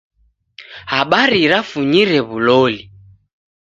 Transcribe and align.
Habari 0.91 1.41
rafunyire 1.51 2.17
w'uloli. 2.29 2.81